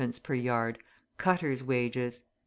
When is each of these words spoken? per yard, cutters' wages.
per 0.23 0.33
yard, 0.33 0.79
cutters' 1.19 1.63
wages. 1.63 2.23